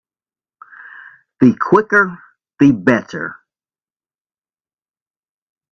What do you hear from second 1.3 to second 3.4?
The quicker the better.